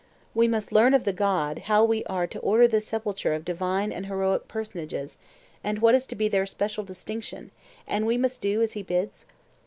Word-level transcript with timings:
We 0.33 0.47
must 0.47 0.71
learn 0.71 0.95
of 0.95 1.03
the 1.03 1.13
god 1.13 1.59
how 1.69 1.85
we 1.85 2.03
are 2.05 2.25
to 2.25 2.39
order 2.39 2.67
the 2.67 2.81
sepulture 2.81 3.35
of 3.35 3.45
divine 3.45 3.91
and 3.91 4.07
heroic 4.07 4.47
personages, 4.47 5.19
and 5.63 5.77
what 5.77 5.93
is 5.93 6.07
to 6.07 6.15
be 6.15 6.27
their 6.27 6.47
special 6.47 6.83
distinction; 6.83 7.51
and 7.85 8.07
we 8.07 8.17
must 8.17 8.41
do 8.41 8.63
as 8.63 8.71
he 8.73 8.81
bids? 8.81 9.27